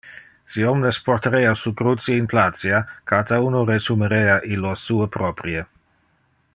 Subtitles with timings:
[0.53, 2.81] Si omnes portarea su cruce in placia,
[3.13, 5.67] cata uno resumerea illo sue proprie.